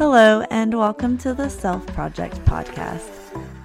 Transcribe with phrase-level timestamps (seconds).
[0.00, 3.10] Hello, and welcome to the Self Project Podcast.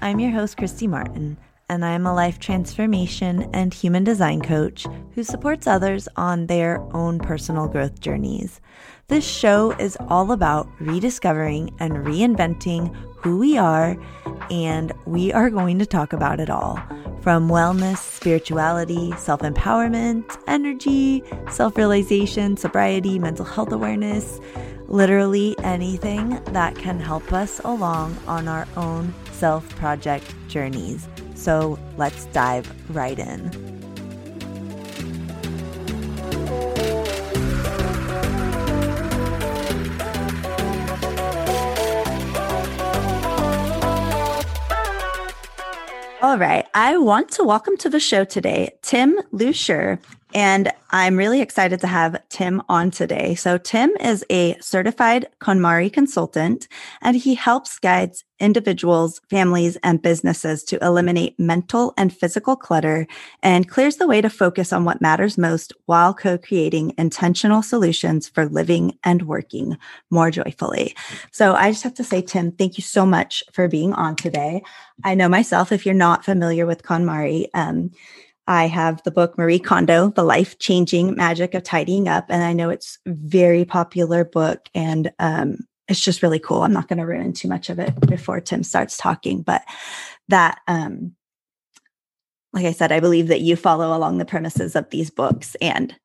[0.02, 1.38] I'm your host, Kristy Martin,
[1.70, 7.20] and I'm a life transformation and human design coach who supports others on their own
[7.20, 8.60] personal growth journeys.
[9.08, 13.96] This show is all about rediscovering and reinventing who we are,
[14.52, 16.76] and we are going to talk about it all
[17.22, 24.42] from wellness, spirituality, self empowerment, energy, self realization, sobriety, mental health awareness
[24.88, 31.08] literally anything that can help us along on our own self project journeys.
[31.36, 33.76] So let's dive right in.
[46.26, 46.66] All right.
[46.74, 50.00] I want to welcome to the show today Tim Lucier.
[50.36, 53.36] And I'm really excited to have Tim on today.
[53.36, 56.68] So, Tim is a certified KonMari consultant,
[57.02, 63.08] and he helps guides individuals, families, and businesses to eliminate mental and physical clutter
[63.42, 68.28] and clears the way to focus on what matters most while co creating intentional solutions
[68.28, 69.78] for living and working
[70.10, 70.94] more joyfully.
[71.32, 74.64] So, I just have to say, Tim, thank you so much for being on today.
[75.02, 77.92] I know myself, if you're not familiar with KonMari, um,
[78.48, 82.26] I have the book Marie Kondo, The Life Changing Magic of Tidying Up.
[82.30, 86.64] And I know it's very popular book and um, it's just really cool.
[86.64, 89.64] I'm not going to ruin too much of it before Tim starts talking, but
[90.28, 91.16] that, um,
[92.54, 95.56] like I said, I believe that you follow along the premises of these books.
[95.62, 95.96] And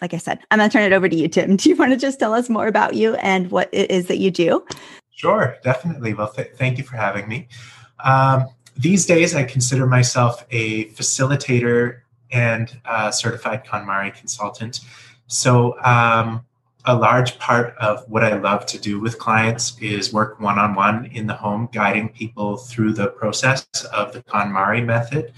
[0.00, 1.56] like I said, I'm going to turn it over to you, Tim.
[1.56, 4.18] Do you want to just tell us more about you and what it is that
[4.18, 4.64] you do?
[5.10, 6.14] Sure, definitely.
[6.14, 7.48] Well, th- thank you for having me.
[8.02, 12.80] Um, these days, I consider myself a facilitator and
[13.12, 14.80] certified KonMari consultant.
[15.26, 16.44] So, um,
[16.84, 20.74] a large part of what I love to do with clients is work one on
[20.74, 25.32] one in the home, guiding people through the process of the KonMari method,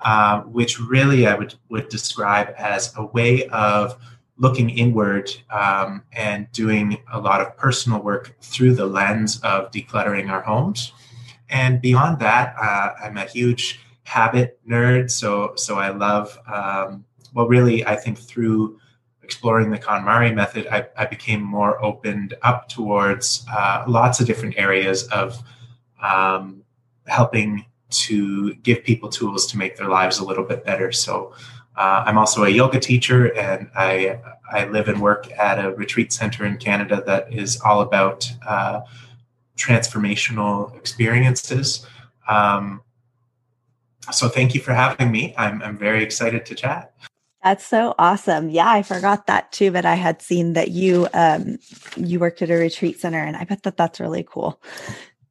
[0.00, 3.98] uh, which really I would, would describe as a way of
[4.36, 10.28] looking inward um, and doing a lot of personal work through the lens of decluttering
[10.28, 10.92] our homes.
[11.50, 15.10] And beyond that, uh, I'm a huge habit nerd.
[15.10, 18.78] So, so I love, um, well, really, I think through
[19.22, 24.58] exploring the KonMari method, I, I became more opened up towards uh, lots of different
[24.58, 25.38] areas of
[26.02, 26.62] um,
[27.06, 30.92] helping to give people tools to make their lives a little bit better.
[30.92, 31.34] So,
[31.76, 34.20] uh, I'm also a yoga teacher, and I
[34.52, 38.80] I live and work at a retreat center in Canada that is all about uh,
[39.60, 41.86] transformational experiences.
[42.28, 42.82] Um,
[44.10, 45.34] so thank you for having me.
[45.36, 46.94] I'm, I'm very excited to chat.
[47.42, 48.50] That's so awesome.
[48.50, 51.56] Yeah, I forgot that too, but I had seen that you um
[51.96, 54.60] you worked at a retreat center and I bet that that's really cool.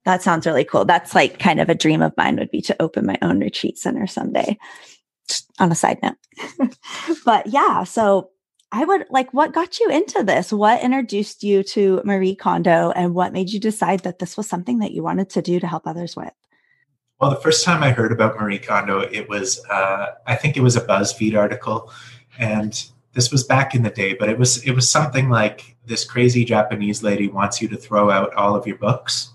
[0.06, 0.85] That sounds really cool.
[0.85, 3.78] That's like kind of a dream of mine would be to open my own retreat
[3.78, 4.57] center someday.
[5.28, 6.75] Just on a side note.
[7.25, 8.31] but yeah, so
[8.72, 10.53] I would like what got you into this?
[10.53, 14.80] What introduced you to Marie Kondo and what made you decide that this was something
[14.80, 16.31] that you wanted to do to help others with?
[17.19, 20.62] Well, the first time I heard about Marie Kondo, it was, uh, I think it
[20.62, 21.91] was a BuzzFeed article.
[22.38, 22.81] And
[23.13, 26.46] this was back in the day, but it was, it was something like this crazy
[26.46, 29.34] Japanese lady wants you to throw out all of your books.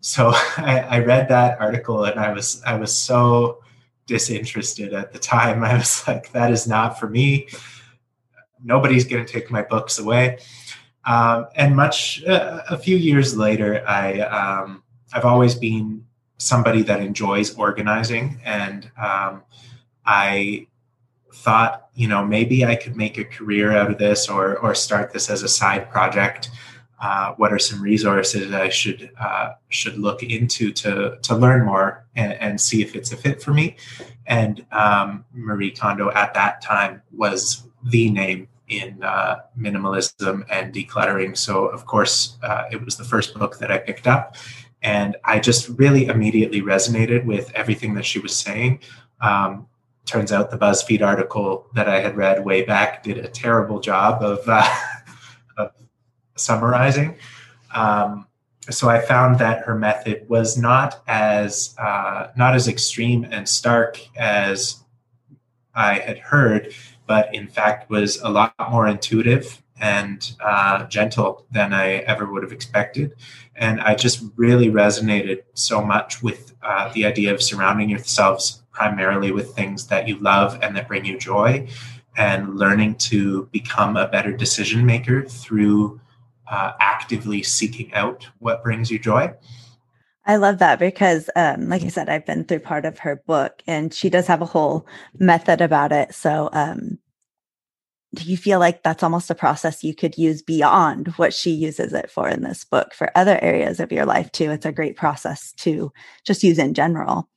[0.00, 3.62] So I, I read that article and I was, I was so
[4.06, 5.64] disinterested at the time.
[5.64, 7.48] I was like, that is not for me
[8.64, 10.38] nobody's going to take my books away.
[11.04, 14.82] Um, and much uh, a few years later, I um,
[15.12, 16.04] I've always been
[16.36, 19.42] somebody that enjoys organizing, and um,
[20.04, 20.66] I
[21.32, 25.12] thought, you know, maybe I could make a career out of this, or or start
[25.12, 26.50] this as a side project.
[27.00, 32.04] Uh, what are some resources I should uh, should look into to to learn more
[32.14, 33.76] and, and, see if it's a fit for me?
[34.26, 41.36] And um, Marie Kondo at that time was the name in uh, minimalism and decluttering.
[41.36, 44.36] So, of course, uh, it was the first book that I picked up.
[44.82, 48.80] And I just really immediately resonated with everything that she was saying.
[49.20, 49.66] Um,
[50.06, 54.22] turns out the BuzzFeed article that I had read way back did a terrible job
[54.22, 54.66] of, uh,
[55.58, 55.72] of
[56.36, 57.16] summarizing.
[57.74, 58.26] Um,
[58.70, 64.00] so I found that her method was not as uh, not as extreme and stark
[64.16, 64.80] as
[65.74, 66.72] I had heard,
[67.10, 72.44] but in fact was a lot more intuitive and uh, gentle than I ever would
[72.44, 73.16] have expected.
[73.56, 79.32] And I just really resonated so much with uh, the idea of surrounding yourselves primarily
[79.32, 81.66] with things that you love and that bring you joy,
[82.16, 86.00] and learning to become a better decision maker through
[86.46, 89.34] uh, actively seeking out what brings you joy.
[90.26, 93.62] I love that because, um, like I said, I've been through part of her book
[93.66, 94.86] and she does have a whole
[95.18, 96.14] method about it.
[96.14, 96.98] So, um,
[98.14, 101.92] do you feel like that's almost a process you could use beyond what she uses
[101.92, 104.50] it for in this book for other areas of your life too?
[104.50, 105.92] It's a great process to
[106.24, 107.28] just use in general.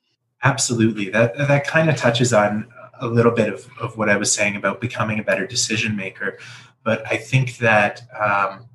[0.43, 1.09] Absolutely.
[1.09, 2.67] That that kind of touches on
[2.99, 6.37] a little bit of, of what I was saying about becoming a better decision maker.
[6.83, 8.65] But I think that um,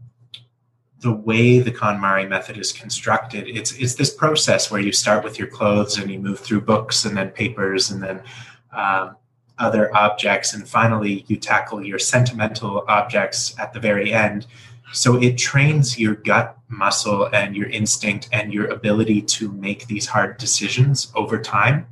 [1.00, 5.38] the way the KonMari method is constructed, it's it's this process where you start with
[5.38, 8.22] your clothes and you move through books and then papers and then
[8.72, 9.16] um,
[9.58, 14.46] other objects, and finally you tackle your sentimental objects at the very end.
[14.92, 20.06] So it trains your gut muscle and your instinct and your ability to make these
[20.06, 21.86] hard decisions over time.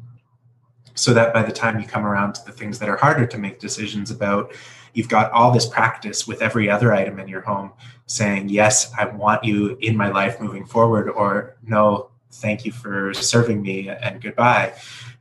[0.97, 3.39] So that by the time you come around to the things that are harder to
[3.39, 4.53] make decisions about,
[4.95, 7.73] you've got all this practice with every other item in your home
[8.07, 13.15] saying, Yes, I want you in my life moving forward, or No, thank you for
[13.15, 14.75] serving me and goodbye.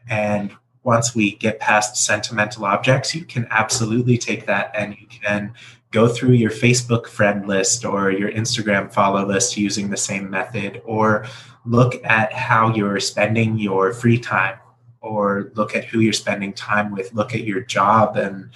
[0.09, 0.51] And
[0.83, 5.53] once we get past sentimental objects, you can absolutely take that and you can
[5.91, 10.81] go through your Facebook friend list or your Instagram follow list using the same method,
[10.85, 11.25] or
[11.65, 14.57] look at how you're spending your free time,
[15.05, 18.49] or look at who you're spending time with, look at your job and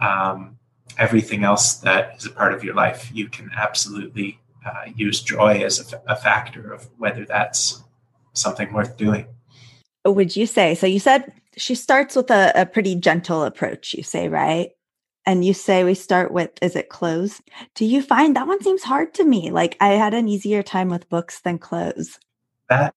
[0.00, 0.58] um,
[0.98, 5.62] everything else that is a part of your life, you can absolutely uh, use joy
[5.62, 7.82] as a, a factor of whether that's
[8.32, 9.26] something worth doing.
[10.06, 10.86] Would you say so?
[10.86, 14.70] You said she starts with a, a pretty gentle approach, you say, right?
[15.26, 17.42] And you say we start with, is it clothes?
[17.74, 19.50] Do you find that one seems hard to me?
[19.50, 22.18] Like I had an easier time with books than clothes.
[22.70, 22.94] That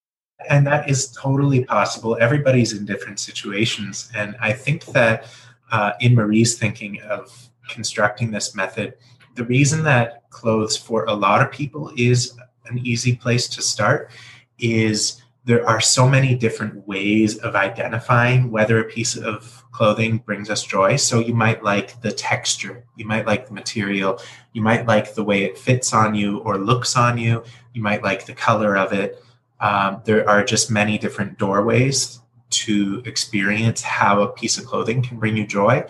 [0.50, 2.18] and that is totally possible.
[2.20, 5.26] Everybody's in different situations, and I think that
[5.72, 8.94] uh, in Marie's thinking of constructing this method,
[9.36, 14.12] the reason that clothes for a lot of people is an easy place to start
[14.60, 20.50] is there are so many different ways of identifying whether a piece of clothing brings
[20.50, 20.96] us joy.
[20.96, 24.22] So you might like the texture, you might like the material,
[24.54, 27.44] you might like the way it fits on you or looks on you,
[27.74, 29.23] you might like the color of it.
[29.64, 32.20] Um, there are just many different doorways
[32.50, 35.86] to experience how a piece of clothing can bring you joy.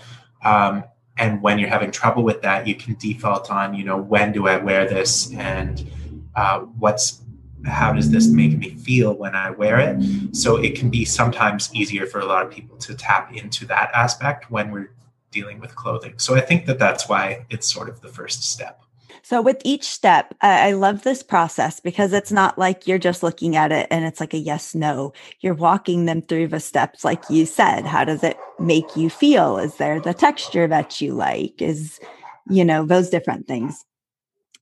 [0.45, 0.83] Um,
[1.17, 4.47] and when you're having trouble with that you can default on you know when do
[4.47, 5.87] i wear this and
[6.35, 7.21] uh, what's
[7.65, 10.35] how does this make me feel when i wear it?
[10.35, 13.89] So it can be sometimes easier for a lot of people to tap into that
[13.93, 14.91] aspect when we're
[15.31, 16.15] dealing with clothing.
[16.17, 18.81] So i think that that's why it's sort of the first step
[19.23, 23.23] so with each step, I, I love this process because it's not like you're just
[23.23, 25.13] looking at it and it's like a yes, no.
[25.39, 27.85] You're walking them through the steps, like you said.
[27.85, 29.57] How does it make you feel?
[29.57, 31.61] Is there the texture that you like?
[31.61, 32.01] Is,
[32.49, 33.85] you know, those different things.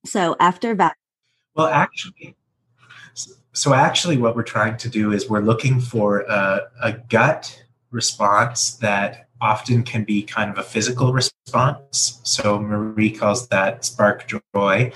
[0.05, 0.95] So after that.
[1.55, 2.35] Well, actually,
[3.53, 8.75] so actually, what we're trying to do is we're looking for a, a gut response
[8.75, 12.21] that often can be kind of a physical response.
[12.23, 14.93] So Marie calls that spark joy.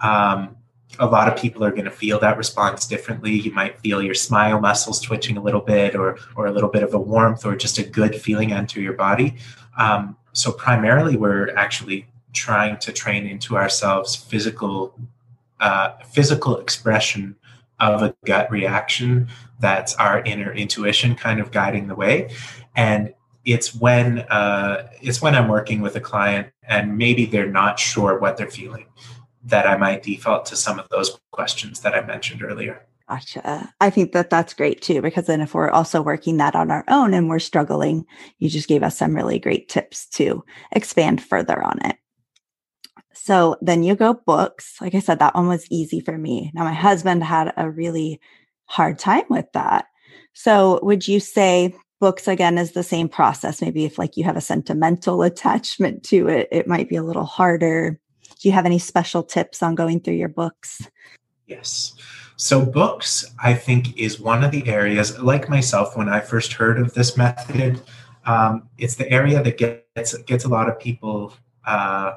[0.00, 0.56] Um,
[1.00, 3.32] a lot of people are going to feel that response differently.
[3.32, 6.82] You might feel your smile muscles twitching a little bit, or or a little bit
[6.82, 9.36] of a warmth, or just a good feeling enter your body.
[9.76, 14.94] Um, so primarily, we're actually trying to train into ourselves physical
[15.60, 17.36] uh, physical expression
[17.80, 19.28] of a gut reaction.
[19.60, 22.30] That's our inner intuition kind of guiding the way,
[22.74, 23.14] and
[23.44, 28.18] it's when uh, it's when I'm working with a client and maybe they're not sure
[28.18, 28.86] what they're feeling
[29.44, 32.84] that I might default to some of those questions that I mentioned earlier.
[33.08, 33.72] Gotcha.
[33.80, 36.84] I think that that's great too, because then if we're also working that on our
[36.88, 38.04] own and we're struggling,
[38.38, 41.96] you just gave us some really great tips to expand further on it.
[43.14, 44.76] So then you go books.
[44.80, 46.50] Like I said, that one was easy for me.
[46.54, 48.20] Now, my husband had a really
[48.66, 49.86] hard time with that.
[50.34, 53.60] So would you say books again is the same process.
[53.60, 57.24] Maybe if like you have a sentimental attachment to it it might be a little
[57.24, 57.98] harder.
[58.40, 60.88] Do you have any special tips on going through your books?
[61.46, 61.94] Yes.
[62.36, 66.78] So books i think is one of the areas like myself when i first heard
[66.78, 67.80] of this method
[68.26, 71.32] um, it's the area that gets gets a lot of people
[71.66, 72.12] uh,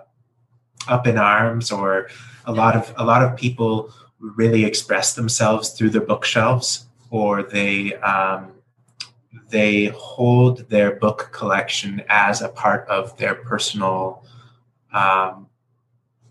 [0.87, 2.09] up in arms or
[2.45, 7.95] a lot of a lot of people really express themselves through their bookshelves or they
[7.95, 8.51] um,
[9.49, 14.25] they hold their book collection as a part of their personal
[14.93, 15.47] um,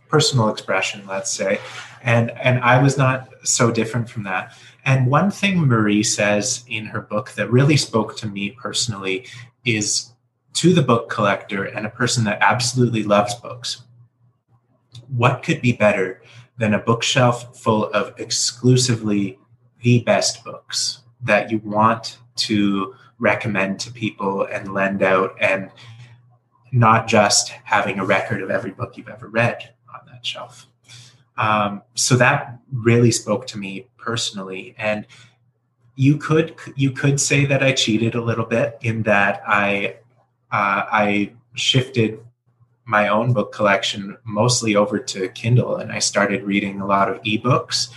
[0.08, 1.60] personal expression let's say.
[2.02, 4.54] And and i was not so different from that.
[4.84, 9.26] And one thing marie says in her book that really spoke to me personally
[9.64, 10.12] is
[10.54, 13.82] to the book collector and a person that absolutely loves books
[15.08, 16.22] what could be better
[16.58, 19.38] than a bookshelf full of exclusively
[19.82, 25.70] the best books that you want to recommend to people and lend out and
[26.72, 30.66] not just having a record of every book you've ever read on that shelf.
[31.36, 34.74] Um, so that really spoke to me personally.
[34.78, 35.06] And
[35.96, 39.96] you could you could say that I cheated a little bit in that I
[40.52, 42.20] uh, I shifted
[42.84, 47.22] my own book collection mostly over to Kindle and I started reading a lot of
[47.22, 47.88] ebooks.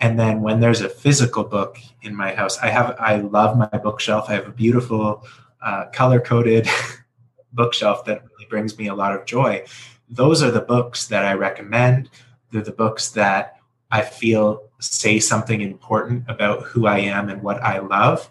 [0.00, 3.78] And then when there's a physical book in my house, I have I love my
[3.78, 4.26] bookshelf.
[4.28, 5.24] I have a beautiful
[5.62, 6.68] uh, color coded
[7.52, 9.64] bookshelf that really brings me a lot of joy.
[10.08, 12.10] Those are the books that I recommend.
[12.52, 13.56] They're the books that
[13.90, 18.28] I feel say something important about who I am and what I love.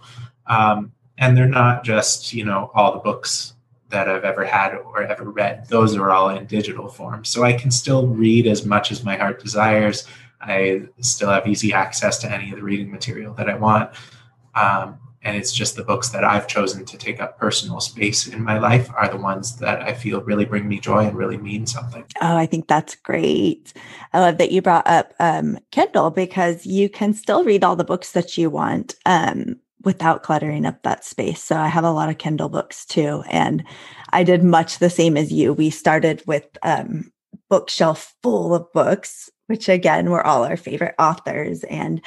[0.48, 3.54] Um, and they're not just, you know, all the books
[3.90, 5.68] that I've ever had or ever read.
[5.70, 7.24] Those are all in digital form.
[7.24, 10.08] So I can still read as much as my heart desires.
[10.46, 13.92] I still have easy access to any of the reading material that I want.
[14.54, 18.44] Um, and it's just the books that I've chosen to take up personal space in
[18.44, 21.66] my life are the ones that I feel really bring me joy and really mean
[21.66, 22.06] something.
[22.22, 23.74] Oh, I think that's great.
[24.14, 27.84] I love that you brought up um, Kindle because you can still read all the
[27.84, 31.42] books that you want um, without cluttering up that space.
[31.42, 33.64] So I have a lot of Kindle books too, and
[34.12, 35.54] I did much the same as you.
[35.54, 37.12] We started with um,
[37.50, 42.02] bookshelf full of books which again were all our favorite authors and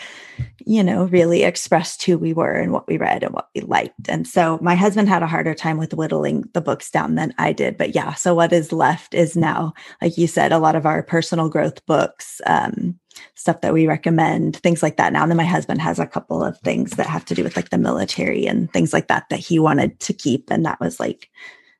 [0.64, 4.08] you know really expressed who we were and what we read and what we liked.
[4.08, 7.52] And so my husband had a harder time with whittling the books down than i
[7.52, 7.76] did.
[7.76, 11.02] But yeah so what is left is now like you said a lot of our
[11.02, 12.98] personal growth books um,
[13.34, 15.22] stuff that we recommend things like that now.
[15.22, 17.70] And then my husband has a couple of things that have to do with like
[17.70, 20.50] the military and things like that that he wanted to keep.
[20.50, 21.28] And that was like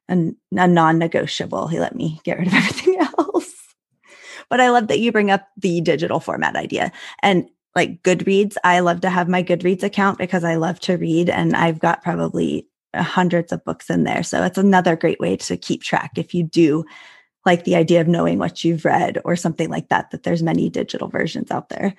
[0.09, 3.59] a, a non-negotiable he let me get rid of everything else
[4.49, 6.93] but I love that you bring up the digital format idea.
[7.23, 11.29] And like Goodreads, I love to have my Goodreads account because I love to read
[11.29, 14.23] and I've got probably hundreds of books in there.
[14.23, 16.85] So it's another great way to keep track if you do
[17.45, 20.69] like the idea of knowing what you've read or something like that, that there's many
[20.69, 21.95] digital versions out there.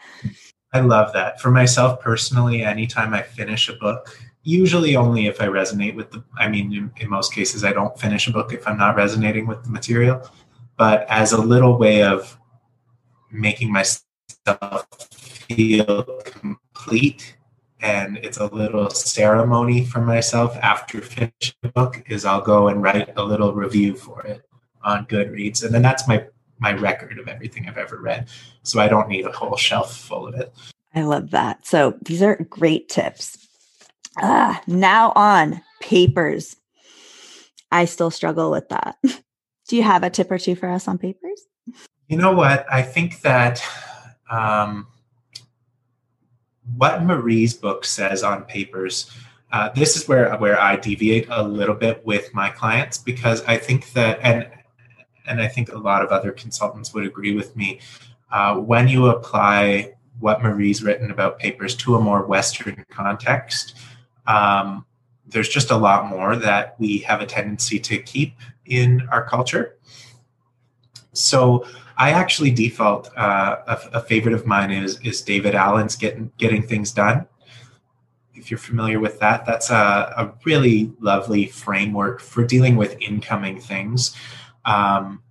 [0.74, 1.40] I love that.
[1.40, 6.24] For myself personally, anytime I finish a book, usually only if I resonate with the,
[6.38, 9.46] I mean, in, in most cases, I don't finish a book if I'm not resonating
[9.46, 10.28] with the material.
[10.76, 12.38] But as a little way of
[13.32, 17.36] making myself feel complete
[17.82, 22.82] and it's a little ceremony for myself after finishing the book is I'll go and
[22.82, 24.42] write a little review for it
[24.84, 26.26] on Goodreads and then that's my
[26.60, 28.28] my record of everything I've ever read
[28.64, 30.52] so I don't need a whole shelf full of it.
[30.94, 31.66] I love that.
[31.66, 33.49] So these are great tips.
[34.22, 36.56] Ah, now on papers.
[37.72, 38.98] I still struggle with that.
[39.68, 41.46] Do you have a tip or two for us on papers?
[42.08, 42.66] You know what?
[42.72, 43.64] I think that
[44.30, 44.88] um,
[46.76, 49.12] what Marie's book says on papers.
[49.52, 53.58] Uh, this is where where I deviate a little bit with my clients because I
[53.58, 54.48] think that and
[55.28, 57.80] and I think a lot of other consultants would agree with me.
[58.32, 63.76] Uh, when you apply what Marie's written about papers to a more Western context,
[64.30, 64.86] um,
[65.28, 69.78] there's just a lot more that we have a tendency to keep in our culture.
[71.14, 71.66] So
[71.98, 73.10] I actually default.
[73.18, 77.28] Uh, a, a, favorite of mine is is David Allen's getting getting things done.
[78.34, 83.60] If you're familiar with that, that's a, a really lovely framework for dealing with incoming
[83.60, 84.16] things.
[84.64, 85.24] Um,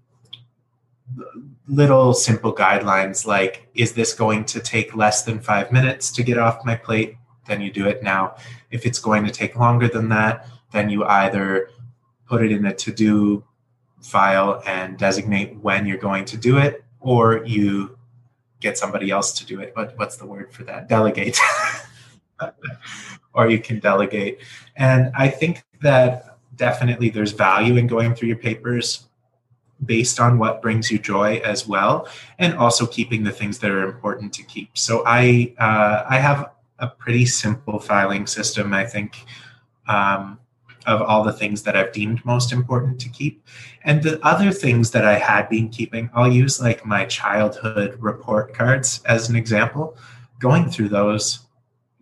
[1.67, 6.37] little simple guidelines like is this going to take less than five minutes to get
[6.39, 8.35] off my plate then you do it now
[8.71, 11.71] if it's going to take longer than that then you either
[12.27, 13.43] put it in a to-do
[14.01, 17.97] file and designate when you're going to do it, or you
[18.61, 19.73] get somebody else to do it.
[19.75, 20.89] But what's the word for that?
[20.89, 21.39] Delegate.
[23.35, 24.41] or you can delegate.
[24.77, 29.07] And I think that definitely there's value in going through your papers
[29.85, 32.09] based on what brings you joy as well
[32.41, 36.51] and also keeping the things that are important to keep so i uh, i have
[36.79, 39.25] a pretty simple filing system i think
[39.87, 40.39] um,
[40.89, 43.45] of all the things that I've deemed most important to keep.
[43.85, 48.55] And the other things that I had been keeping, I'll use like my childhood report
[48.55, 49.97] cards as an example.
[50.39, 51.41] Going through those,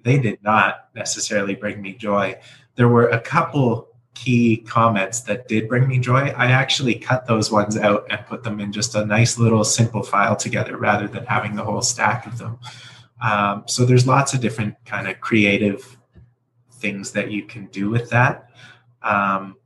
[0.03, 2.39] they did not necessarily bring me joy.
[2.77, 6.33] There were a couple key comments that did bring me joy.
[6.37, 10.03] I actually cut those ones out and put them in just a nice little simple
[10.03, 12.59] file together rather than having the whole stack of them.
[13.21, 15.97] Um, so there's lots of different kind of creative
[16.73, 18.51] things that you can do with that.
[19.03, 19.57] Um,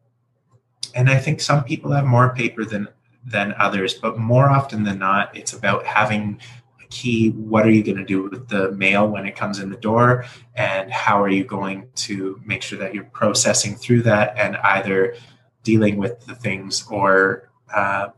[0.95, 2.88] and I think some people have more paper than
[3.25, 6.40] than others, but more often than not, it's about having
[6.83, 7.30] a key.
[7.30, 10.25] What are you going to do with the mail when it comes in the door?
[10.54, 15.16] And how are you going to make sure that you're processing through that and either
[15.64, 18.09] dealing with the things or uh,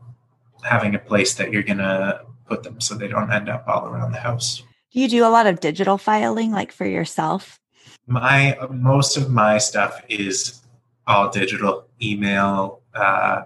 [0.63, 3.85] having a place that you're going to put them so they don't end up all
[3.85, 4.63] around the house
[4.93, 7.59] do you do a lot of digital filing like for yourself
[8.07, 10.61] my most of my stuff is
[11.07, 13.43] all digital email uh,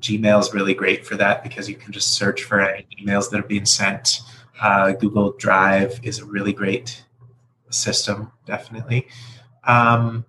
[0.00, 2.58] Gmail is really great for that because you can just search for
[3.00, 4.20] emails that are being sent.
[4.60, 7.04] Uh, Google Drive is a really great
[7.70, 9.08] system, definitely.
[9.64, 10.24] Um,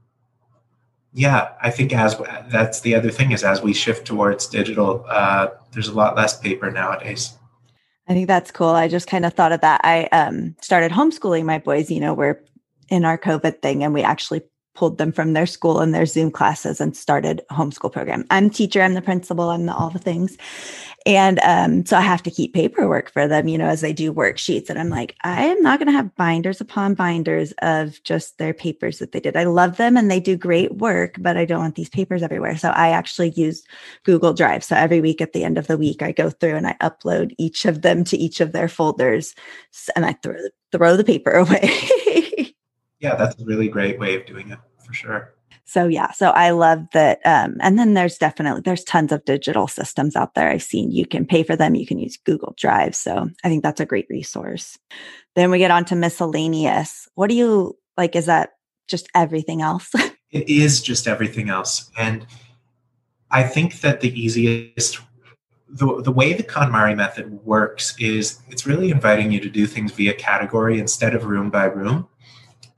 [1.14, 2.16] yeah, I think as
[2.50, 6.40] that's the other thing is as we shift towards digital, uh, there's a lot less
[6.40, 7.34] paper nowadays.
[8.10, 8.70] I think that's cool.
[8.70, 9.82] I just kind of thought of that.
[9.84, 11.92] I um, started homeschooling my boys.
[11.92, 12.44] You know, we're
[12.90, 14.42] in our COVID thing, and we actually
[14.80, 18.24] pulled them from their school and their Zoom classes and started homeschool program.
[18.32, 20.38] I'm teacher, I'm the principal, I'm the, all the things.
[21.06, 24.14] And um, so I have to keep paperwork for them, you know, as they do
[24.14, 24.70] worksheets.
[24.70, 28.54] And I'm like, I am not going to have binders upon binders of just their
[28.54, 29.36] papers that they did.
[29.36, 32.58] I love them and they do great work, but I don't want these papers everywhere.
[32.58, 33.64] So I actually use
[34.06, 34.64] Google Drive.
[34.64, 37.36] So every week at the end of the week, I go through and I upload
[37.38, 39.36] each of them to each of their folders
[39.94, 40.38] and I throw,
[40.72, 42.56] throw the paper away.
[43.02, 44.60] yeah, that's a really great way of doing it
[44.90, 45.34] for sure.
[45.66, 47.20] So yeah, so I love that.
[47.26, 50.50] Um, and then there's definitely there's tons of digital systems out there.
[50.50, 51.76] I've seen you can pay for them.
[51.76, 52.96] You can use Google Drive.
[52.96, 54.80] So I think that's a great resource.
[55.36, 57.08] Then we get on to miscellaneous.
[57.14, 58.16] What do you like?
[58.16, 58.54] Is that
[58.88, 59.94] just everything else?
[60.32, 62.26] it is just everything else, and
[63.30, 65.00] I think that the easiest
[65.72, 69.92] the, the way the KonMari method works is it's really inviting you to do things
[69.92, 72.08] via category instead of room by room.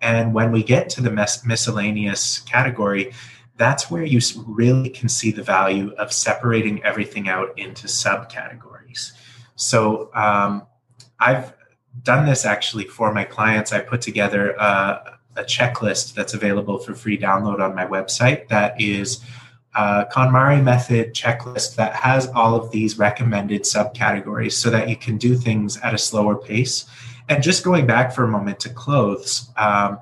[0.01, 3.13] And when we get to the mes- miscellaneous category,
[3.57, 9.11] that's where you really can see the value of separating everything out into subcategories.
[9.55, 10.65] So um,
[11.19, 11.53] I've
[12.01, 13.71] done this actually for my clients.
[13.71, 18.79] I put together a, a, checklist that's available for free download on my website that
[18.81, 19.23] is
[19.75, 25.17] a KonMari method checklist that has all of these recommended subcategories so that you can
[25.17, 26.85] do things at a slower pace
[27.31, 29.99] and just going back for a moment to clothes um,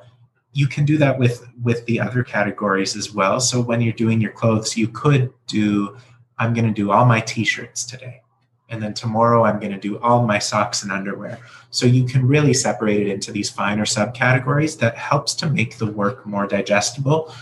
[0.52, 3.40] you can do that with with the other categories as well.
[3.40, 5.96] So when you're doing your clothes you could do
[6.40, 8.22] i'm going to do all my t-shirts today.
[8.70, 11.40] And then tomorrow i'm going to do all my socks and underwear.
[11.70, 15.88] So you can really separate it into these finer subcategories that helps to make the
[15.88, 17.34] work more digestible.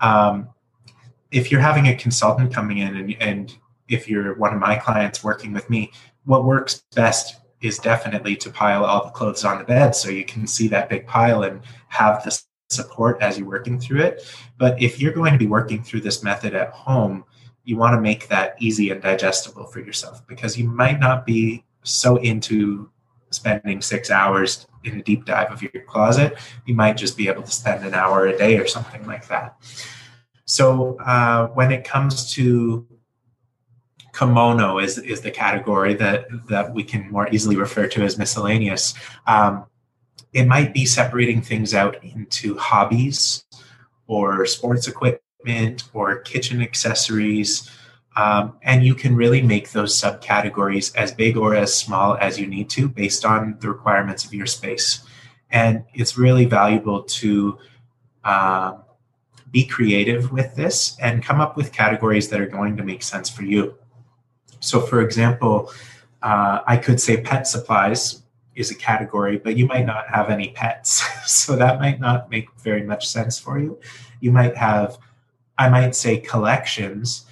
[0.00, 0.48] Um,
[1.30, 3.56] if you're having a consultant coming in and, and
[3.88, 5.90] if you're one of my clients working with me
[6.24, 10.24] what works best is definitely to pile all the clothes on the bed so you
[10.24, 14.26] can see that big pile and have the support as you're working through it.
[14.58, 17.24] But if you're going to be working through this method at home,
[17.64, 21.64] you want to make that easy and digestible for yourself because you might not be
[21.84, 22.90] so into
[23.30, 26.36] spending six hours in a deep dive of your closet.
[26.66, 29.56] You might just be able to spend an hour a day or something like that.
[30.44, 32.86] So uh, when it comes to
[34.12, 38.94] komono is is the category that that we can more easily refer to as miscellaneous.
[39.26, 39.64] Um,
[40.32, 43.44] it might be separating things out into hobbies
[44.06, 47.70] or sports equipment or kitchen accessories.
[48.14, 52.46] Um, and you can really make those subcategories as big or as small as you
[52.46, 55.04] need to based on the requirements of your space.
[55.50, 57.58] And it's really valuable to
[58.24, 58.76] uh,
[59.50, 63.30] be creative with this and come up with categories that are going to make sense
[63.30, 63.74] for you.
[64.62, 65.70] So, for example,
[66.22, 68.22] uh, I could say pet supplies
[68.54, 71.04] is a category, but you might not have any pets.
[71.26, 73.78] so, that might not make very much sense for you.
[74.20, 74.98] You might have,
[75.58, 77.26] I might say collections,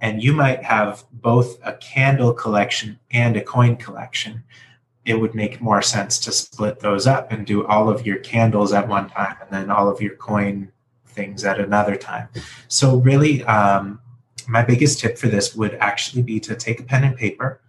[0.00, 4.44] and you might have both a candle collection and a coin collection.
[5.06, 8.72] It would make more sense to split those up and do all of your candles
[8.72, 10.72] at one time and then all of your coin
[11.06, 12.28] things at another time.
[12.68, 14.00] So, really, um,
[14.48, 17.60] my biggest tip for this would actually be to take a pen and paper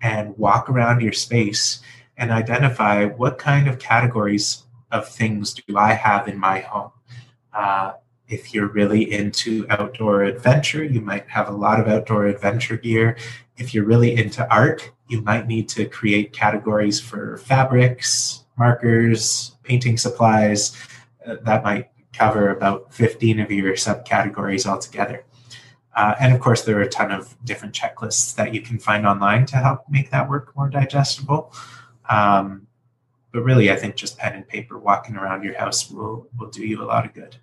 [0.00, 1.80] and walk around your space
[2.16, 6.92] and identify what kind of categories of things do I have in my home.
[7.52, 7.94] Uh,
[8.28, 13.16] if you're really into outdoor adventure, you might have a lot of outdoor adventure gear.
[13.56, 19.96] If you're really into art, you might need to create categories for fabrics, markers, painting
[19.96, 20.76] supplies.
[21.24, 25.24] Uh, that might cover about 15 of your subcategories altogether.
[25.96, 29.06] Uh, and of course, there are a ton of different checklists that you can find
[29.06, 31.52] online to help make that work more digestible.
[32.08, 32.66] Um,
[33.32, 36.66] but really, I think just pen and paper walking around your house will, will do
[36.66, 37.36] you a lot of good.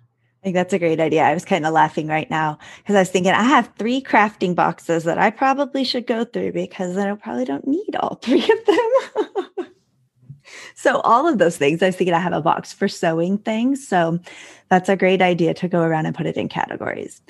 [0.44, 1.22] I think that's a great idea.
[1.22, 4.54] I was kind of laughing right now because I was thinking I have three crafting
[4.54, 8.66] boxes that I probably should go through because I probably don't need all three of
[8.66, 9.66] them.
[10.74, 13.88] so all of those things, I was thinking I have a box for sewing things.
[13.88, 14.18] So
[14.68, 17.22] that's a great idea to go around and put it in categories.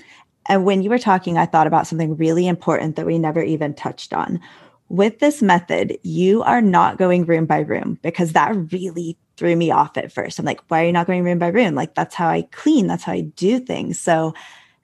[0.47, 3.75] And when you were talking, I thought about something really important that we never even
[3.75, 4.41] touched on.
[4.89, 9.71] With this method, you are not going room by room because that really threw me
[9.71, 10.39] off at first.
[10.39, 11.75] I'm like, why are you not going room by room?
[11.75, 13.99] Like that's how I clean, that's how I do things.
[13.99, 14.35] So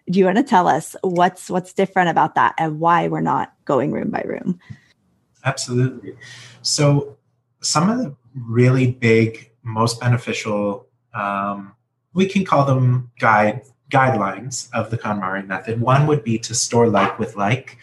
[0.08, 3.52] do you want to tell us what's what's different about that and why we're not
[3.64, 4.58] going room by room?
[5.44, 6.16] Absolutely.
[6.62, 7.16] So
[7.60, 11.74] some of the really big, most beneficial, um,
[12.12, 15.80] we can call them guide guidelines of the KonMari method.
[15.80, 17.78] One would be to store like with like.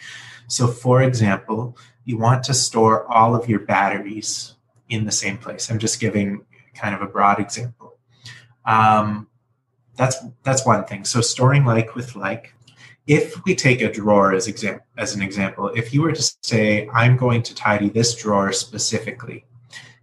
[0.48, 4.54] So, for example, you want to store all of your batteries
[4.88, 5.70] in the same place.
[5.70, 6.44] I'm just giving
[6.74, 7.98] kind of a broad example.
[8.64, 9.28] Um,
[9.96, 11.04] that's that's one thing.
[11.04, 12.54] So, storing like with like.
[13.06, 16.88] If we take a drawer as exam- as an example, if you were to say,
[16.92, 19.46] "I'm going to tidy this drawer specifically,"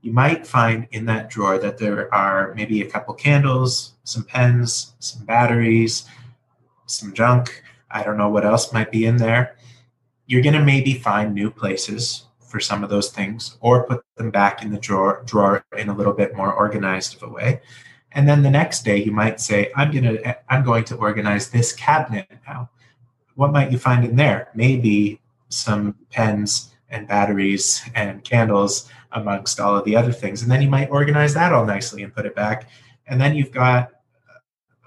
[0.05, 4.93] you might find in that drawer that there are maybe a couple candles, some pens,
[4.99, 6.05] some batteries,
[6.85, 7.63] some junk.
[7.89, 9.57] I don't know what else might be in there.
[10.27, 14.29] You're going to maybe find new places for some of those things or put them
[14.29, 17.61] back in the drawer drawer in a little bit more organized of a way.
[18.11, 21.49] And then the next day you might say, I'm going to I'm going to organize
[21.49, 22.69] this cabinet now.
[23.33, 24.49] What might you find in there?
[24.53, 30.41] Maybe some pens and batteries and candles amongst all of the other things.
[30.41, 32.69] And then you might organize that all nicely and put it back.
[33.07, 33.91] And then you've got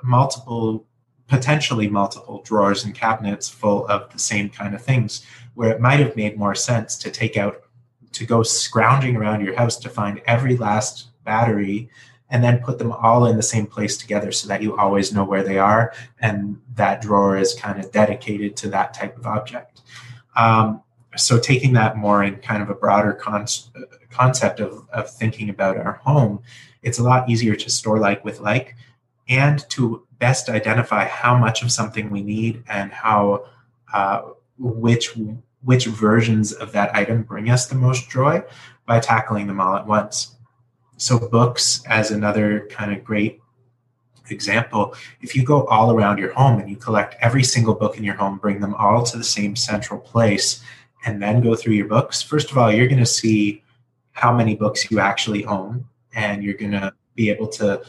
[0.03, 0.87] multiple,
[1.27, 6.01] potentially multiple drawers and cabinets full of the same kind of things, where it might
[6.01, 7.63] have made more sense to take out,
[8.13, 11.91] to go scrounging around your house to find every last battery
[12.31, 15.25] and then put them all in the same place together so that you always know
[15.25, 19.81] where they are and that drawer is kind of dedicated to that type of object.
[20.37, 20.83] Um,
[21.19, 23.47] so taking that more in kind of a broader con-
[24.11, 26.41] concept of, of thinking about our home
[26.83, 28.75] it's a lot easier to store like with like
[29.29, 33.45] and to best identify how much of something we need and how
[33.93, 34.23] uh,
[34.59, 35.17] which
[35.63, 38.43] which versions of that item bring us the most joy
[38.87, 40.37] by tackling them all at once.
[40.97, 43.41] So books as another kind of great
[44.31, 48.05] example if you go all around your home and you collect every single book in
[48.05, 50.63] your home bring them all to the same central place
[51.05, 53.63] and then go through your books, first of all, you're going to see
[54.13, 55.85] how many books you actually own,
[56.15, 57.83] and you're going to be able to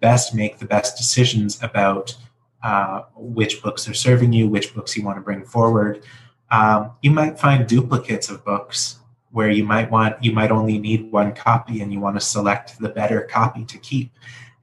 [0.00, 2.16] best make the best decisions about
[2.62, 6.04] uh, which books are serving you, which books you want to bring forward.
[6.50, 8.98] Um, you might find duplicates of books
[9.32, 12.78] where you might want you might only need one copy and you want to select
[12.78, 14.12] the better copy to keep.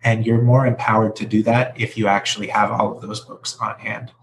[0.03, 3.57] And you're more empowered to do that if you actually have all of those books
[3.59, 4.13] on hand.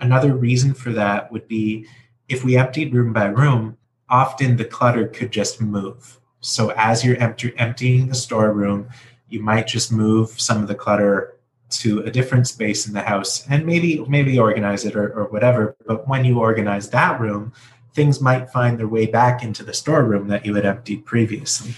[0.00, 1.86] Another reason for that would be
[2.28, 3.76] if we emptied room by room,
[4.08, 6.18] often the clutter could just move.
[6.40, 8.88] So as you're empty, emptying the storeroom,
[9.28, 11.34] you might just move some of the clutter
[11.70, 15.76] to a different space in the house and maybe maybe organize it or, or whatever.
[15.86, 17.52] But when you organize that room,
[17.92, 21.74] things might find their way back into the storeroom that you had emptied previously.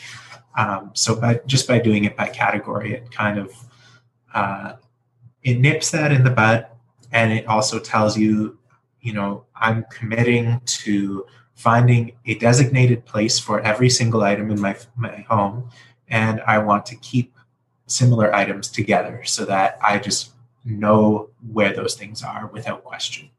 [0.57, 3.53] Um, so by just by doing it by category, it kind of
[4.35, 4.75] uh,
[5.43, 6.67] it nips that in the bud,
[7.11, 8.59] and it also tells you
[9.01, 14.77] you know, I'm committing to finding a designated place for every single item in my,
[14.97, 15.71] my home.
[16.09, 17.37] And I want to keep
[17.87, 20.31] similar items together so that I just
[20.65, 23.31] know where those things are without question.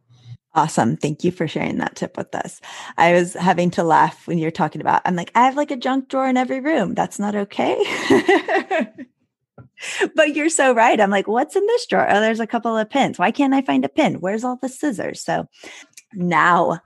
[0.53, 0.97] Awesome.
[0.97, 2.59] Thank you for sharing that tip with us.
[2.97, 5.77] I was having to laugh when you're talking about, I'm like, I have like a
[5.77, 6.93] junk drawer in every room.
[6.93, 7.77] That's not okay.
[10.15, 10.99] but you're so right.
[10.99, 12.07] I'm like, what's in this drawer?
[12.09, 13.19] Oh, there's a couple of pins.
[13.19, 14.15] Why can't I find a pin?
[14.15, 15.21] Where's all the scissors?
[15.21, 15.47] So
[16.13, 16.79] now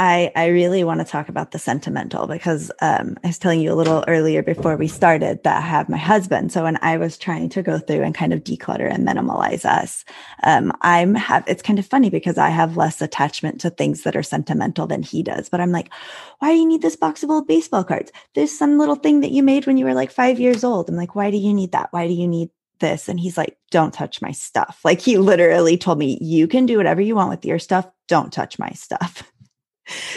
[0.00, 3.70] I, I really want to talk about the sentimental because um, I was telling you
[3.70, 6.52] a little earlier before we started that I have my husband.
[6.52, 10.06] So when I was trying to go through and kind of declutter and minimalize us,
[10.42, 14.16] um, I'm have it's kind of funny because I have less attachment to things that
[14.16, 15.50] are sentimental than he does.
[15.50, 15.92] But I'm like,
[16.38, 18.10] why do you need this box of old baseball cards?
[18.34, 20.88] There's some little thing that you made when you were like five years old.
[20.88, 21.88] I'm like, why do you need that?
[21.90, 23.10] Why do you need this?
[23.10, 24.80] And he's like, don't touch my stuff.
[24.82, 27.86] Like he literally told me, you can do whatever you want with your stuff.
[28.08, 29.22] Don't touch my stuff.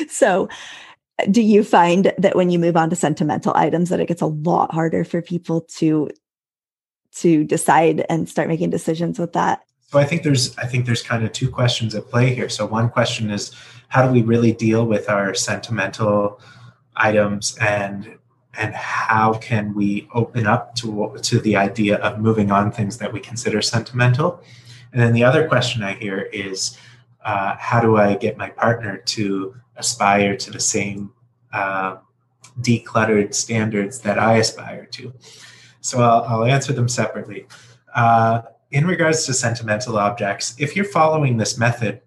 [0.10, 0.50] so
[1.30, 4.28] do you find that when you move on to sentimental items that it gets a
[4.28, 6.10] lot harder for people to
[7.16, 9.64] to decide and start making decisions with that?
[9.88, 12.50] So i think there's i think there's kind of two questions at play here.
[12.50, 13.52] So one question is
[13.90, 16.40] how do we really deal with our sentimental
[16.96, 18.18] items and
[18.56, 23.14] and how can we open up to to the idea of moving on things that
[23.14, 24.42] we consider sentimental?
[24.92, 26.78] And then the other question i hear is
[27.24, 31.12] uh, how do I get my partner to aspire to the same
[31.52, 31.98] uh,
[32.62, 35.14] decluttered standards that I aspire to.
[35.82, 37.48] So I'll, I'll answer them separately.
[37.96, 42.02] Uh, in regards to sentimental objects, if you're following this method,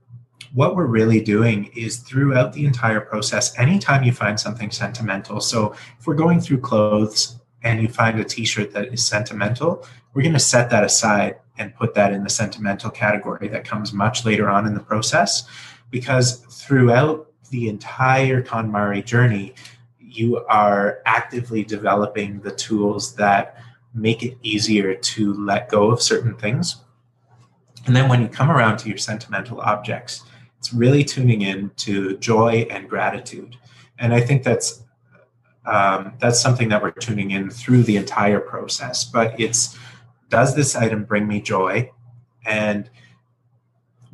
[0.55, 5.73] what we're really doing is throughout the entire process, anytime you find something sentimental, so
[5.99, 10.23] if we're going through clothes and you find a t shirt that is sentimental, we're
[10.23, 14.25] going to set that aside and put that in the sentimental category that comes much
[14.25, 15.49] later on in the process
[15.91, 19.55] because throughout the entire KonMari journey,
[20.01, 23.57] you are actively developing the tools that
[23.95, 26.77] make it easier to let go of certain things.
[27.87, 30.25] And then when you come around to your sentimental objects,
[30.59, 33.57] it's really tuning in to joy and gratitude.
[33.99, 34.83] And I think that's
[35.65, 39.03] um, that's something that we're tuning in through the entire process.
[39.05, 39.77] But it's
[40.29, 41.91] does this item bring me joy?
[42.45, 42.91] And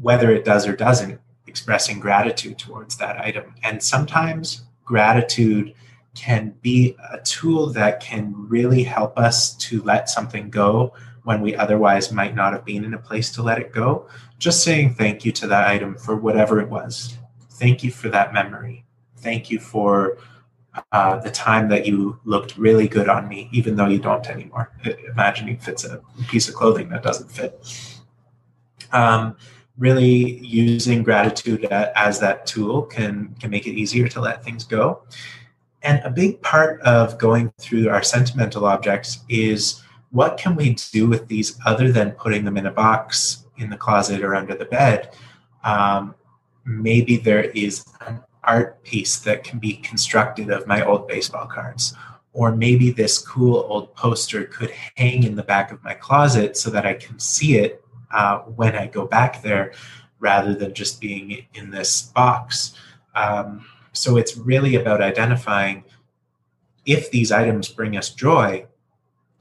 [0.01, 3.55] whether it does or doesn't, expressing gratitude towards that item.
[3.63, 5.75] And sometimes gratitude
[6.15, 10.93] can be a tool that can really help us to let something go
[11.25, 14.09] when we otherwise might not have been in a place to let it go.
[14.39, 17.17] Just saying thank you to that item for whatever it was.
[17.53, 18.85] Thank you for that memory.
[19.19, 20.19] Thank you for
[20.93, 24.73] uh, the time that you looked really good on me, even though you don't anymore.
[25.11, 27.63] Imagining fits a piece of clothing that doesn't fit.
[28.93, 29.37] Um,
[29.79, 35.03] really using gratitude as that tool can can make it easier to let things go.
[35.83, 41.07] And a big part of going through our sentimental objects is what can we do
[41.07, 44.67] with these other than putting them in a box in the closet or under the
[44.67, 45.15] bed?
[45.65, 46.15] Um,
[46.65, 51.95] maybe there is an art piece that can be constructed of my old baseball cards.
[52.33, 56.71] Or maybe this cool old poster could hang in the back of my closet so
[56.71, 59.73] that I can see it uh, when I go back there
[60.19, 62.75] rather than just being in this box.
[63.15, 65.85] Um, so it's really about identifying
[66.87, 68.67] if these items bring us joy,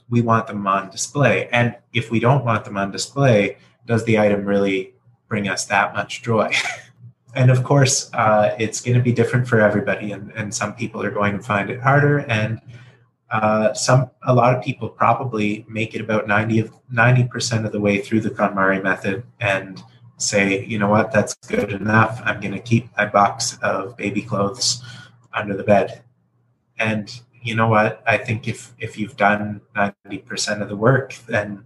[0.10, 1.48] we want them on display.
[1.52, 4.94] And if we don't want them on display, does the item really
[5.28, 6.54] bring us that much joy?
[7.34, 11.04] and of course, uh, it's going to be different for everybody, and, and some people
[11.04, 12.62] are going to find it harder, and
[13.30, 17.80] uh, some a lot of people probably make it about 90 of 90% of the
[17.80, 19.82] way through the KonMari method and
[20.18, 22.22] say, you know what, that's good enough.
[22.26, 24.84] I'm going to keep my box of baby clothes
[25.34, 26.04] under the bed,
[26.78, 31.16] and you know what, I think if if you've done 90 percent of the work,
[31.28, 31.64] then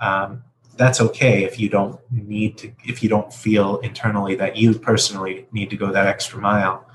[0.00, 0.42] um,
[0.76, 5.46] that's okay if you don't need to if you don't feel internally that you personally
[5.52, 6.86] need to go that extra mile.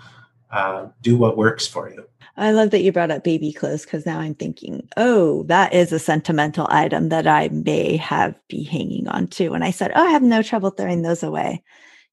[0.51, 2.05] Uh, do what works for you.
[2.35, 5.93] I love that you brought up baby clothes because now i'm thinking oh that is
[5.93, 9.53] a sentimental item that i may have be hanging on to.
[9.53, 11.63] And i said oh i have no trouble throwing those away.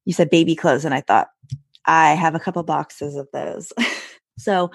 [0.04, 1.28] You said baby clothes and i thought
[1.84, 3.72] i have a couple boxes of those.
[4.38, 4.70] So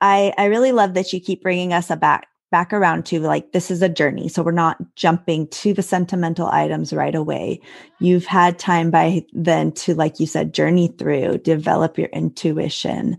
[0.00, 3.52] I, I really love that you keep bringing us a back back around to like
[3.52, 4.28] this is a journey.
[4.28, 7.60] So we're not jumping to the sentimental items right away.
[8.00, 13.16] You've had time by then to like you said journey through develop your intuition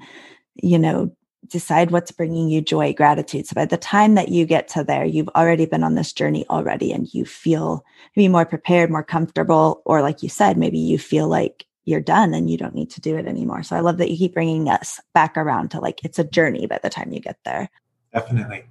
[0.56, 1.12] you know
[1.48, 3.48] decide what's bringing you joy gratitude.
[3.48, 6.46] So by the time that you get to there you've already been on this journey
[6.50, 11.00] already and you feel maybe more prepared more comfortable or like you said maybe you
[11.00, 13.64] feel like you're done and you don't need to do it anymore.
[13.64, 16.68] So i love that you keep bringing us back around to like it's a journey
[16.68, 17.70] by the time you get there.
[18.14, 18.66] Definitely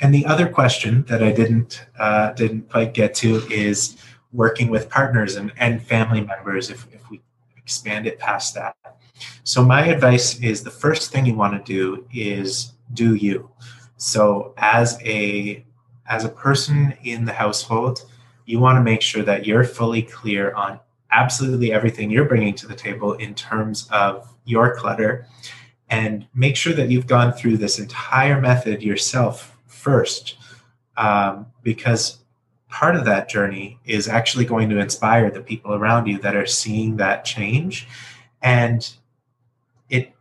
[0.00, 3.96] and the other question that I didn't uh, didn't quite get to is
[4.32, 6.70] working with partners and, and family members.
[6.70, 7.22] If, if we
[7.56, 8.76] expand it past that,
[9.44, 13.50] so my advice is the first thing you want to do is do you.
[13.96, 15.64] So as a
[16.08, 18.04] as a person in the household,
[18.44, 20.78] you want to make sure that you're fully clear on
[21.10, 25.26] absolutely everything you're bringing to the table in terms of your clutter
[25.88, 30.36] and make sure that you've gone through this entire method yourself first
[30.96, 32.18] um, because
[32.68, 36.46] part of that journey is actually going to inspire the people around you that are
[36.46, 37.88] seeing that change.
[38.42, 38.88] And
[39.88, 40.12] it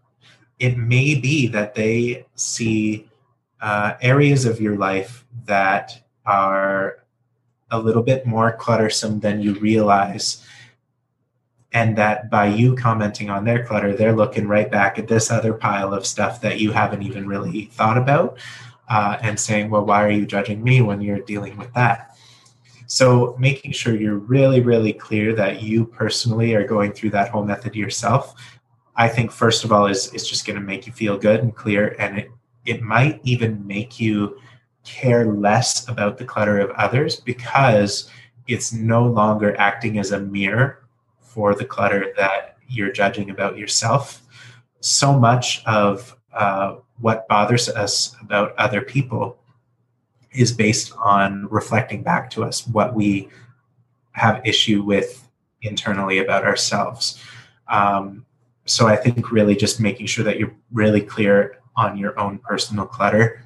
[0.59, 3.07] it may be that they see
[3.61, 6.99] uh, areas of your life that are
[7.71, 10.45] a little bit more cluttersome than you realize.
[11.73, 15.53] And that by you commenting on their clutter they're looking right back at this other
[15.53, 18.37] pile of stuff that you haven't even really thought about
[18.89, 22.15] uh, and saying, well, why are you judging me when you're dealing with that?
[22.87, 27.43] So making sure you're really, really clear that you personally are going through that whole
[27.43, 28.35] method yourself,
[28.95, 31.53] I think first of all is is just going to make you feel good and
[31.53, 32.31] clear, and it
[32.65, 34.39] it might even make you
[34.83, 38.09] care less about the clutter of others because
[38.47, 40.85] it's no longer acting as a mirror
[41.19, 44.21] for the clutter that you're judging about yourself.
[44.79, 49.37] So much of uh, what bothers us about other people
[50.31, 53.29] is based on reflecting back to us what we
[54.11, 55.27] have issue with
[55.61, 57.21] internally about ourselves.
[57.67, 58.25] Um,
[58.65, 62.85] so I think really just making sure that you're really clear on your own personal
[62.85, 63.43] clutter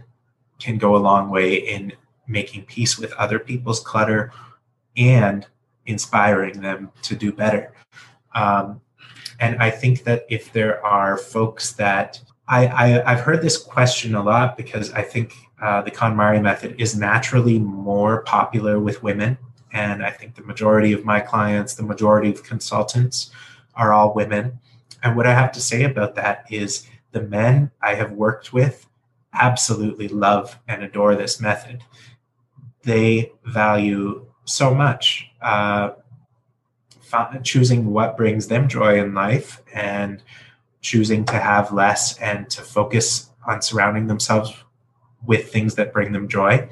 [0.59, 1.93] can go a long way in
[2.27, 4.31] making peace with other people's clutter
[4.95, 5.47] and
[5.85, 7.73] inspiring them to do better.
[8.35, 8.81] Um,
[9.39, 12.67] and I think that if there are folks that I,
[13.05, 16.95] I have heard this question a lot because I think uh, the KonMari method is
[16.95, 19.37] naturally more popular with women,
[19.71, 23.29] and I think the majority of my clients, the majority of consultants,
[23.75, 24.59] are all women.
[25.03, 28.87] And what I have to say about that is the men I have worked with
[29.33, 31.83] absolutely love and adore this method.
[32.81, 35.91] They value so much uh,
[37.43, 40.23] choosing what brings them joy in life and
[40.81, 44.53] choosing to have less and to focus on surrounding themselves
[45.25, 46.69] with things that bring them joy.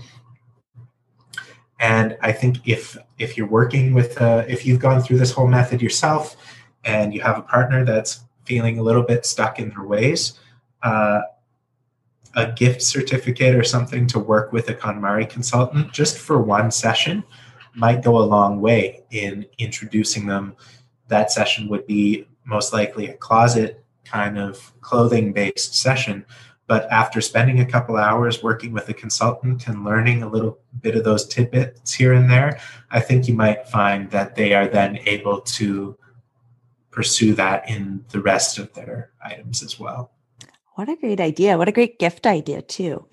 [1.79, 5.47] And I think if if you're working with uh, if you've gone through this whole
[5.47, 6.35] method yourself
[6.83, 10.39] and you have a partner that's feeling a little bit stuck in their ways,
[10.81, 11.21] uh,
[12.35, 17.23] a gift certificate or something to work with a KonMari consultant just for one session
[17.75, 20.55] might go a long way in introducing them.
[21.09, 26.25] That session would be most likely a closet kind of clothing based session.
[26.67, 30.95] But after spending a couple hours working with a consultant and learning a little bit
[30.95, 32.59] of those tidbits here and there,
[32.91, 35.97] I think you might find that they are then able to
[36.91, 40.11] pursue that in the rest of their items as well.
[40.75, 41.57] What a great idea.
[41.57, 43.07] What a great gift idea, too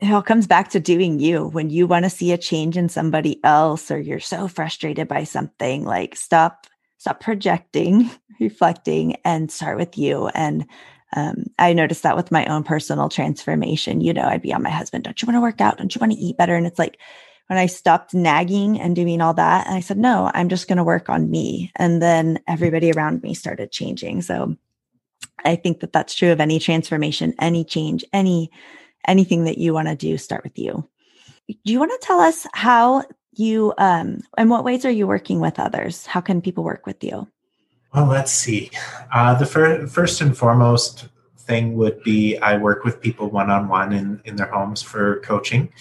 [0.00, 2.88] it all comes back to doing you when you want to see a change in
[2.88, 6.66] somebody else or you're so frustrated by something like stop
[7.00, 8.10] stop projecting
[8.40, 10.28] reflecting and start with you.
[10.28, 10.66] And
[11.16, 14.70] um, i noticed that with my own personal transformation you know i'd be on my
[14.70, 15.76] husband don't you want to work out?
[15.76, 16.54] Don't you want to eat better?
[16.54, 17.00] And it's like
[17.48, 20.76] when i stopped nagging and doing all that and i said no i'm just going
[20.76, 21.72] to work on me.
[21.74, 24.22] And then everybody around me started changing.
[24.22, 24.54] So
[25.44, 28.52] i think that that's true of any transformation any change any
[29.06, 30.88] anything that you want to do, start with you.
[31.48, 33.04] Do you want to tell us how
[33.40, 36.06] you, um, in what ways are you working with others?
[36.06, 37.26] How can people work with you?
[37.94, 38.70] Well, let's see.
[39.12, 43.66] Uh, the fir- first and foremost thing would be I work with people one on
[43.66, 45.72] one in in their homes for coaching.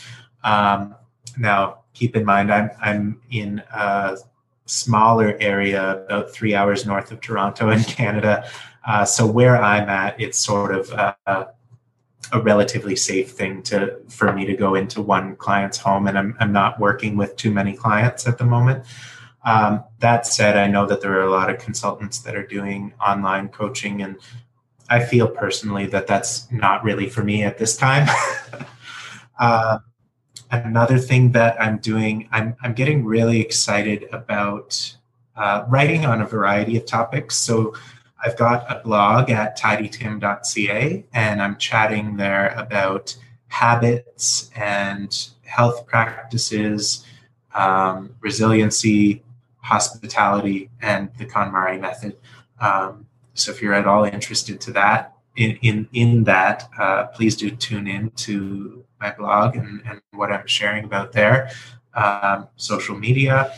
[0.43, 0.95] Um,
[1.37, 4.17] now, keep in mind, I'm I'm in a
[4.65, 8.49] smaller area, about three hours north of Toronto in Canada.
[8.87, 11.45] Uh, so where I'm at, it's sort of uh,
[12.31, 16.35] a relatively safe thing to for me to go into one client's home and I'm,
[16.39, 18.85] I'm not working with too many clients at the moment.
[19.45, 22.93] Um, that said i know that there are a lot of consultants that are doing
[22.99, 24.17] online coaching and
[24.89, 28.07] i feel personally that that's not really for me at this time.
[29.39, 29.79] Uh,
[30.51, 34.97] another thing that i'm doing i'm, I'm getting really excited about
[35.39, 37.35] uh, writing on a variety of topics.
[37.35, 37.73] So
[38.23, 43.15] I've got a blog at tidytim.ca, and I'm chatting there about
[43.47, 47.05] habits and health practices,
[47.55, 49.23] um, resiliency,
[49.57, 52.17] hospitality, and the KonMari method.
[52.59, 57.35] Um, so if you're at all interested to that, in in, in that, uh, please
[57.35, 61.49] do tune in to my blog and, and what I'm sharing about there.
[61.93, 63.53] Um, social media,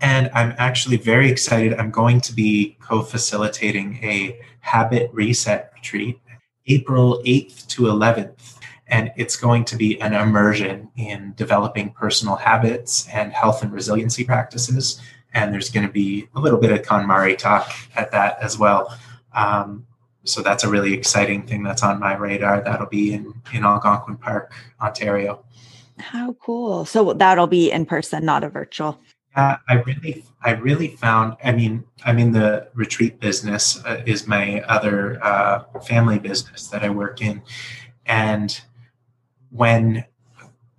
[0.00, 1.74] and I'm actually very excited.
[1.74, 6.18] I'm going to be co facilitating a habit reset retreat
[6.66, 8.56] April 8th to 11th.
[8.88, 14.24] And it's going to be an immersion in developing personal habits and health and resiliency
[14.24, 15.00] practices.
[15.32, 18.98] And there's going to be a little bit of KonMari talk at that as well.
[19.32, 19.86] Um,
[20.24, 22.62] so that's a really exciting thing that's on my radar.
[22.62, 25.44] That'll be in, in Algonquin Park, Ontario.
[25.98, 26.84] How cool.
[26.84, 28.98] So that'll be in person, not a virtual.
[29.36, 31.36] Yeah, I really, I really found.
[31.44, 33.82] I mean, I'm in the retreat business.
[33.84, 37.42] Uh, is my other uh, family business that I work in,
[38.06, 38.60] and
[39.50, 40.04] when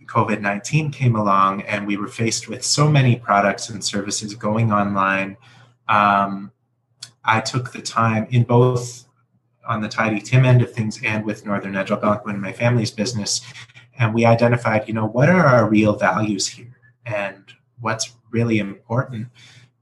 [0.05, 4.73] COVID nineteen came along, and we were faced with so many products and services going
[4.73, 5.37] online,
[5.87, 6.51] um,
[7.23, 9.05] I took the time in both
[9.65, 13.39] on the Tidy Tim end of things and with Northern Edge Algonquin, my family's business,
[13.97, 16.75] and we identified, you know, what are our real values here,
[17.05, 19.27] and what's really important.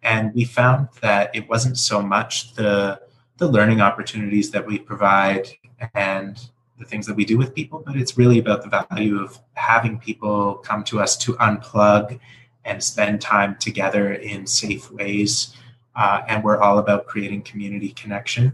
[0.03, 3.01] And we found that it wasn't so much the
[3.37, 5.47] the learning opportunities that we provide
[5.93, 9.39] and the things that we do with people, but it's really about the value of
[9.53, 12.19] having people come to us to unplug
[12.65, 15.55] and spend time together in safe ways.
[15.95, 18.53] Uh, and we're all about creating community connection.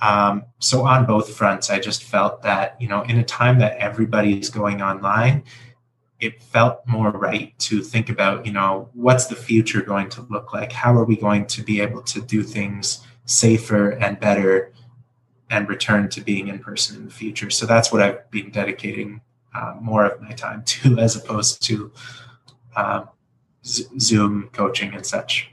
[0.00, 3.76] Um, so on both fronts, I just felt that, you know, in a time that
[3.78, 5.42] everybody is going online,
[6.20, 10.52] it felt more right to think about, you know, what's the future going to look
[10.52, 10.72] like?
[10.72, 14.72] How are we going to be able to do things safer and better
[15.50, 17.50] and return to being in person in the future?
[17.50, 19.20] So that's what I've been dedicating
[19.54, 21.92] uh, more of my time to as opposed to
[22.74, 23.08] um,
[23.64, 25.50] Zoom coaching and such.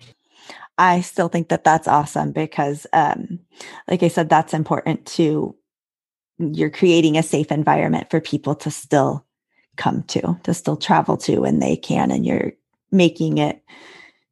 [0.78, 3.40] I still think that that's awesome because, um,
[3.88, 5.56] like I said, that's important to
[6.38, 9.26] you're creating a safe environment for people to still
[9.78, 12.54] come to, to still travel to when they can, and you're
[12.92, 13.62] making it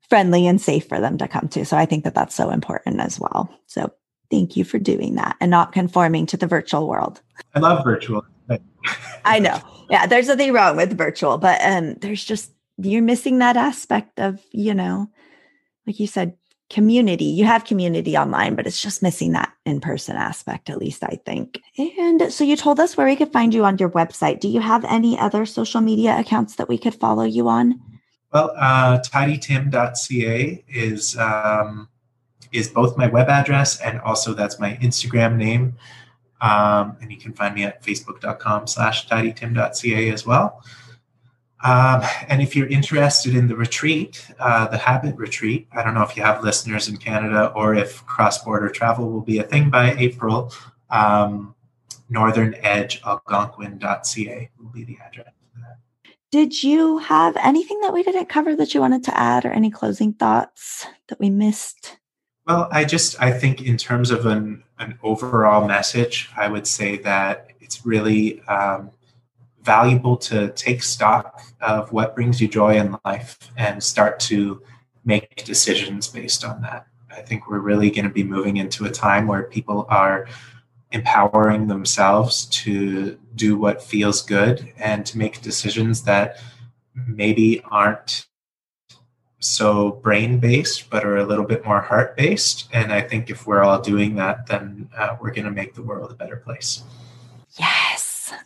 [0.09, 1.65] friendly and safe for them to come to.
[1.65, 3.49] So I think that that's so important as well.
[3.67, 3.91] So
[4.29, 7.21] thank you for doing that and not conforming to the virtual world.
[7.55, 8.25] I love virtual.
[9.25, 9.59] I know.
[9.89, 14.41] Yeah, there's nothing wrong with virtual, but um, there's just you're missing that aspect of,
[14.51, 15.09] you know,
[15.85, 16.35] like you said,
[16.73, 17.25] community.
[17.25, 21.19] You have community online, but it's just missing that in person aspect, at least I
[21.25, 21.61] think.
[21.77, 24.39] And so you told us where we could find you on your website.
[24.39, 27.79] Do you have any other social media accounts that we could follow you on?
[28.33, 31.87] Well, uh, tidytim.ca is um,
[32.51, 35.75] is both my web address and also that's my Instagram name.
[36.41, 40.63] Um, and you can find me at facebook.com slash tidytim.ca as well.
[41.63, 46.03] Um, and if you're interested in the retreat, uh, the Habit Retreat, I don't know
[46.03, 49.69] if you have listeners in Canada or if cross border travel will be a thing
[49.69, 50.51] by April.
[50.89, 51.55] Um,
[52.09, 55.29] Northern Edge Algonquin.ca will be the address.
[56.33, 59.69] Did you have anything that we didn't cover that you wanted to add or any
[59.69, 61.99] closing thoughts that we missed?
[62.47, 66.97] Well, I just I think in terms of an an overall message, I would say
[66.97, 68.89] that it's really um,
[69.63, 74.61] valuable to take stock of what brings you joy in life and start to
[75.05, 76.87] make decisions based on that.
[77.09, 80.27] I think we're really going to be moving into a time where people are
[80.91, 86.37] empowering themselves to do what feels good and to make decisions that
[87.07, 88.27] maybe aren't
[89.39, 93.45] so brain based but are a little bit more heart based and i think if
[93.45, 96.83] we're all doing that then uh, we're going to make the world a better place.
[97.59, 97.82] Yes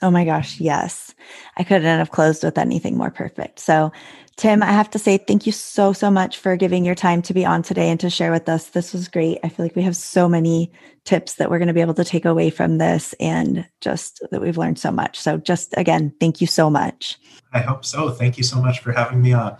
[0.01, 1.13] Oh my gosh, yes.
[1.57, 3.59] I couldn't have closed with anything more perfect.
[3.59, 3.91] So,
[4.35, 7.33] Tim, I have to say thank you so, so much for giving your time to
[7.33, 8.69] be on today and to share with us.
[8.69, 9.39] This was great.
[9.43, 10.71] I feel like we have so many
[11.05, 14.41] tips that we're going to be able to take away from this and just that
[14.41, 15.19] we've learned so much.
[15.19, 17.17] So, just again, thank you so much.
[17.53, 18.11] I hope so.
[18.11, 19.57] Thank you so much for having me on.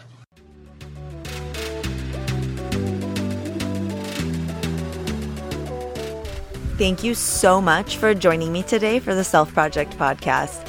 [6.78, 10.62] Thank you so much for joining me today for the Self Project podcast.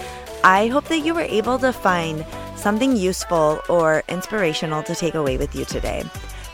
[0.42, 2.24] I hope that you were able to find
[2.56, 6.02] something useful or inspirational to take away with you today.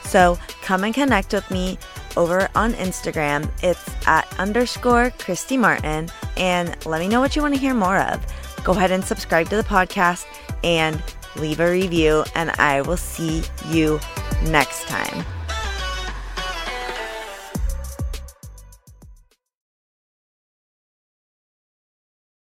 [0.02, 1.78] So come and connect with me
[2.16, 3.48] over on Instagram.
[3.62, 7.98] It's at underscore Kristy Martin and let me know what you want to hear more
[7.98, 8.26] of.
[8.64, 10.26] Go ahead and subscribe to the podcast
[10.64, 11.00] and
[11.36, 14.00] leave a review, and I will see you
[14.46, 15.24] next time.